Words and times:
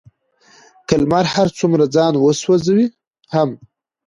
که 0.87 0.95
لمر 1.01 1.25
هر 1.35 1.47
څومره 1.57 1.85
ځان 1.95 2.13
وسوزوي 2.17 2.87
هم، 3.33 3.49